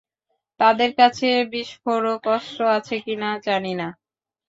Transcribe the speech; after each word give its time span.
তাদের 0.59 0.91
কাছে 0.95 1.27
বিস্ফোরক, 1.53 2.21
অস্ত্র 2.35 2.59
আছে 2.77 2.95
কিনা 3.05 3.29
জানি 3.47 3.73
না। 3.73 3.87